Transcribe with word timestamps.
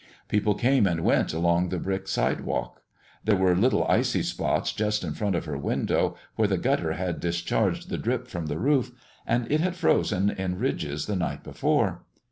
People 0.29 0.55
came 0.55 0.87
and 0.87 1.01
went 1.01 1.31
along 1.31 1.69
the 1.69 1.77
brick 1.77 2.07
sidewalk. 2.07 2.81
There 3.23 3.35
were 3.35 3.55
little 3.55 3.85
icy 3.85 4.23
spots 4.23 4.73
just 4.73 5.03
in 5.03 5.13
front 5.13 5.35
of 5.35 5.45
her 5.45 5.59
window, 5.59 6.15
where 6.37 6.47
the 6.47 6.57
gutter 6.57 6.93
had 6.93 7.19
discharged 7.19 7.87
the 7.89 7.99
drip 7.99 8.27
from 8.27 8.47
the 8.47 8.57
roof, 8.57 8.91
and 9.27 9.45
it 9.51 9.59
had 9.59 9.75
frozen 9.75 10.31
in 10.31 10.57
ridges 10.57 11.05
the 11.05 11.15
night 11.15 11.43
before. 11.43 12.01